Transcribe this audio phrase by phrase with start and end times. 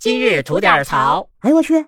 [0.00, 1.28] 今日吐点槽。
[1.40, 1.84] 哎呦我去！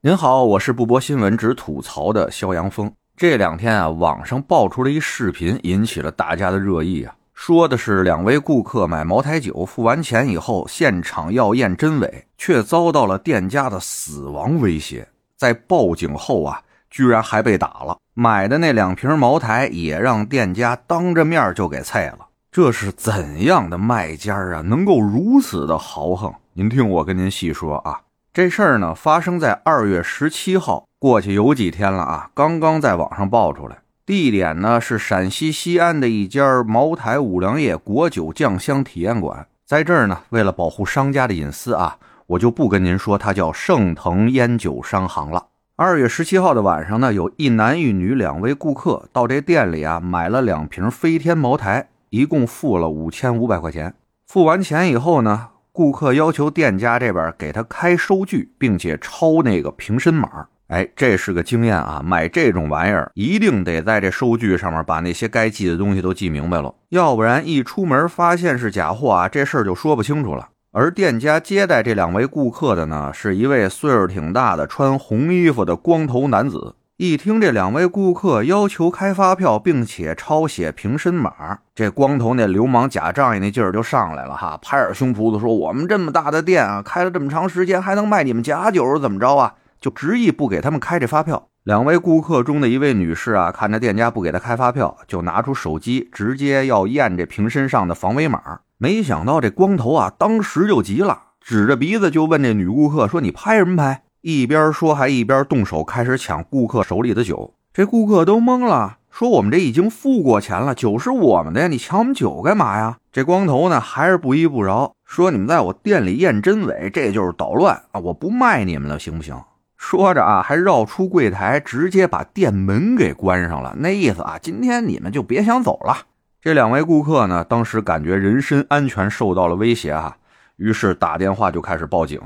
[0.00, 2.92] 您好，我是不播新闻只吐槽的肖阳峰。
[3.16, 7.12] 这两天啊，网上爆出了一视频，引起了大家的热议啊。
[7.34, 15.08] 说的是两位顾客买茅台酒，付完钱以后，现场要验真伪，却遭到了店家的死亡威胁。
[15.36, 17.98] 在报警后啊，居然还被打了。
[18.14, 22.28] 买的那两瓶茅台也让店家当着面就给菜了。
[22.52, 26.32] 这是怎样的卖家啊，能够如此的豪横？
[26.56, 28.02] 您听我跟您细说啊。
[28.32, 33.78] 这事儿呢，发生在二月十七号，过去有几天了啊，刚刚在网上爆出来。
[34.06, 39.48] 地点呢是陕西西安的一家茅台五粮液果酒酱香体验馆。
[39.66, 45.46] 在这儿呢，为了保护商家的隐私啊，我就不跟您说它叫盛腾烟酒商行了。
[45.74, 53.96] 二月十七号的晚上呢，有一男一女两位顾客到这店里啊，买了两瓶飞天茅台，一共付了五千五百块钱。
[54.28, 55.48] 付完钱以后呢。
[55.76, 60.46] 顾客要求店家这边给他开收据，并且抄那个瓶身码。
[60.68, 62.00] 哎，这是个经验啊！
[62.00, 70.48] 买这种玩意儿一定得在这收据上面把那些该记的东西都记明白了，要不然一出门发现是假货啊，这事儿就说不清楚了。
[70.70, 76.76] 而店家接待这两位顾客的呢，是一位岁数挺大的穿红衣服的光头男子。
[76.96, 91.48] 一听这两位顾客要求开发票，并且抄写瓶身码，这光头那流氓假仗义那劲儿就上来了哈，拍着胸脯子说：“我们这么大的店啊，开了这么长时间，还能卖你们假酒怎么着啊？”就执意不给他们开这发票。
[91.64, 98.60] 两位顾客中的一位女士啊，看着店家不给她开发票，就拿出手机直接要验这瓶身上的防伪码。
[98.78, 107.52] 没想到这光头啊，当时就急了，指着鼻子就问这女顾客说：“你拍什么拍？”一边说，还一边动手开始抢顾客手里的酒。
[107.74, 118.00] 这顾客都懵了，说：“我们这已经付过钱了，酒是我们的呀，你抢我们酒干嘛呀？”这光头呢，还是不依不饶，说：“你们在我店里验真伪，这就是捣乱啊！
[118.00, 119.38] 我不卖你们了，行不行？”
[119.76, 123.76] 说着啊，还绕出柜台，直接把店门给关上了。
[123.80, 125.98] 那意思啊，今天你们就别想走了。
[126.40, 130.16] 这两位顾客呢，当时感觉人身安全受到了威胁啊，
[130.56, 132.18] 于是打电话就开始报警。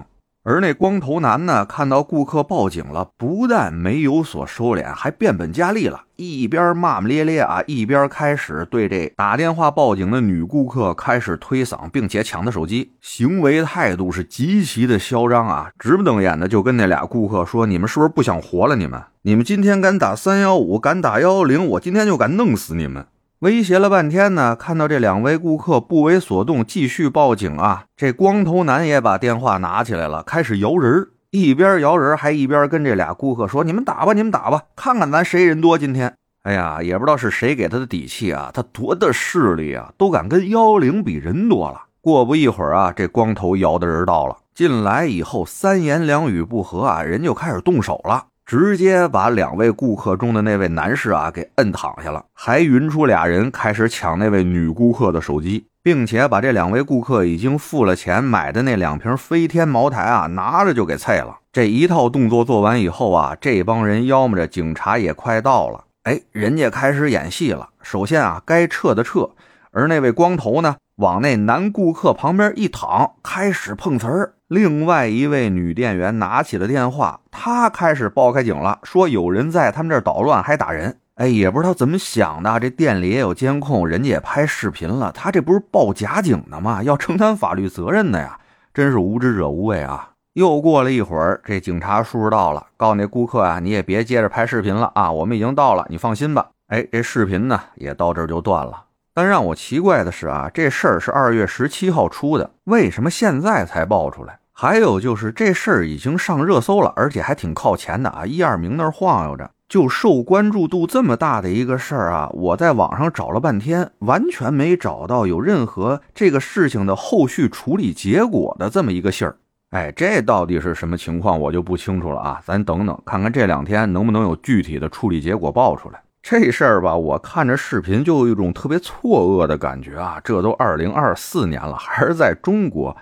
[0.50, 18.74] 而那光头男呢，看到顾客报警了，不但没有所收敛，还变本加厉了，一边骂骂咧咧啊，一边开始对这打电话报警的女顾客开始推搡，并且抢她手机，行为态度是极其的嚣张啊，直不瞪眼的就跟那俩顾客说：“你们是不是不想活了？
[18.74, 23.04] 你们，你们今天敢打三幺五，敢打幺幺零，我今天就敢弄死你们！”
[23.40, 27.84] 威胁了半天呢，看到这两位顾客不为所动，继续报警啊！
[27.96, 36.12] 这光头男也把电话拿起来了，开始摇人一边摇人还一边跟这俩顾客说：“你们打吧，你们打吧，看看咱谁人多今天。”
[36.42, 41.82] 哎呀，也不知道是谁给他的底气啊，他多大势力啊，都敢跟幺幺零比人多了。
[42.00, 48.24] 过不一会儿啊，这光头摇的人到了，进来以后三言两语不合啊，人就开始动手了。
[48.48, 61.40] 直接把两位顾客中的那位男士啊给摁躺下了，还匀出俩人开始抢那位女顾客的手机，并且把这两位顾客已经付了钱买的那两瓶飞天茅台啊拿着就给啐了。
[61.52, 67.68] 这一套动作做完以后啊，这帮人要么着警察也快到了，哎，人家开始演戏了。
[67.82, 69.28] 首先啊，该撤的撤，
[69.78, 74.34] 而那位光头呢，往那男顾客旁边一躺，开始碰瓷儿。
[74.48, 80.98] 另外一位女店员拿起了电话，她开始报开警了，说有人在他们这儿捣乱，还打人。
[81.14, 86.82] 哎，也不知道怎么想的，这店里也有监控，人家也拍视频了，他这不是报假警的吗？
[86.82, 88.36] 要承担法律责任的呀！
[88.74, 90.10] 真是无知者无畏啊！
[90.32, 96.48] 又过了一会儿，这警察叔叔到了，告诉那顾客啊，你也别接着拍视频了啊，我们已经到了，你放心吧。
[96.68, 98.84] 哎，这视频呢也到这儿就断了。
[99.18, 104.38] 但让我奇怪的是啊，这事儿是二月十七号出的，为什么现在才爆出来？
[104.52, 119.34] 还有就是这事儿已经上热搜了，而且还挺靠前的啊，一二名那儿晃悠着，就受关注度这么大的一个事儿啊，我在网上找了半天，完全没找到有任何这个事情的后续处理结果的这么一个信儿。
[119.70, 126.00] 哎，这到底是什么情况，我就不清楚了啊，咱等等看看这两天能不能有具体的处理结果爆出来。
[126.20, 130.20] 这事儿吧，我看着视频就有一种特别错愕的感觉啊！
[130.22, 132.96] 这都二零二四年了，还是在中国，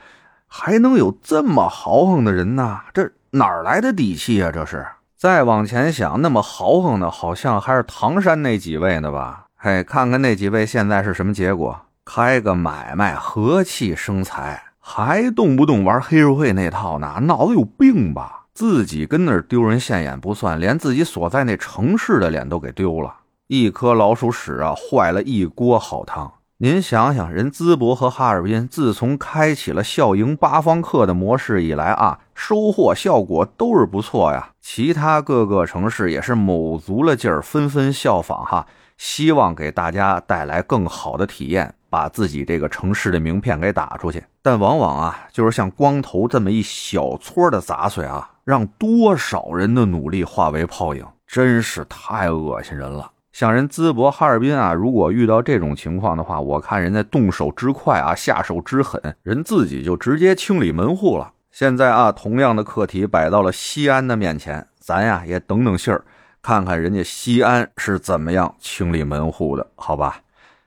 [0.46, 2.80] 还能有这么豪横的人呢？
[2.92, 4.52] 这哪儿来的底气啊？
[4.52, 4.86] 这是
[5.16, 9.46] 再往前想，那么豪横的，好像还是唐山那几位呢吧？
[9.56, 11.80] 嘿，看看那几位现在是什么结果？
[12.04, 17.20] 开个买卖，和气生财，还动不动玩黑社会那套呢？
[17.22, 18.35] 脑子有病吧？
[18.56, 23.14] 自己跟那儿丢人现眼不算，连自己所在那城市的脸都给丢了。
[23.48, 26.32] 一颗老鼠屎啊，坏了一锅好汤。
[26.56, 34.52] 您想想，人淄博和哈尔滨自从开启了校营八方客的模式以来啊，收获效果都是不错呀。
[34.62, 38.66] 其他各个城市也是卯足了劲儿，纷纷效仿哈，
[38.96, 44.24] 希望给大家带来更好的体验，把自己这个城市的名片给打出去。
[44.40, 53.10] 但往往啊，就是像光头这么一小撮的杂碎啊，让多少人的努力化为泡影，真是太恶心人了。
[53.32, 61.32] 像人淄博、哈尔滨啊，如果遇到这种情况的话，我看人家动手之快啊，下手之狠，人自己就直接清理门户了。
[61.50, 66.04] 现在啊，同样的课题摆到了西安的面前，咱呀也等等信儿，
[66.40, 70.20] 看看人家西安是怎么样清理门户的，好吧？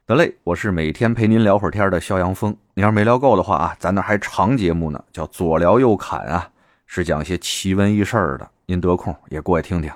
[0.05, 2.53] 得嘞，我是每天陪您聊会儿天的肖阳峰。
[2.73, 6.49] 你要是没聊够的话啊，咱那还长节目呢，叫左聊右侃啊，
[6.91, 9.91] 是讲些奇闻异事的，您得空也过来听听。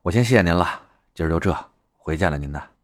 [0.00, 0.80] 我先谢谢您了，
[1.14, 1.54] 今儿就这。
[1.98, 2.77] 回见了您呢。